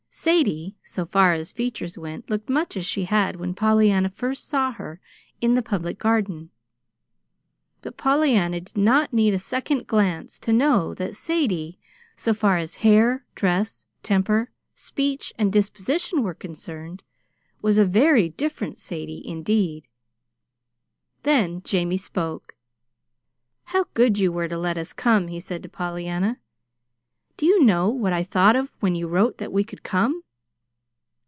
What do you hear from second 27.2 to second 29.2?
"Do you know what I thought of when you